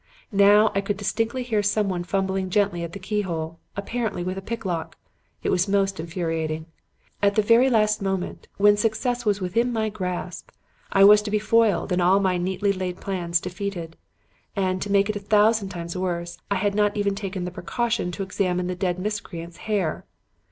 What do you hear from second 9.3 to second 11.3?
within my grasp, I was to